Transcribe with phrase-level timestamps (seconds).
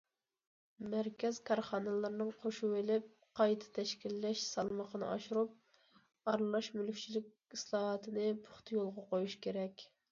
[0.93, 3.11] مەركەز كارخانىلىرىنىڭ قوشۇۋېلىپ
[3.41, 9.89] قايتا تەشكىللەش سالمىقىنى ئاشۇرۇپ، ئارىلاش مۈلۈكچىلىك ئىسلاھاتىنى پۇختا يولغا قويۇش كېرەك.